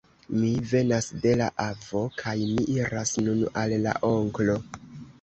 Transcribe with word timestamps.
Mi 0.35 0.47
venas 0.71 1.09
de 1.25 1.33
la 1.43 1.51
avo; 1.67 2.03
kaj 2.23 2.35
mi 2.55 2.67
iras 2.79 3.15
nun 3.29 3.47
al 3.65 3.81
la 3.89 3.99
onklo. 4.15 4.63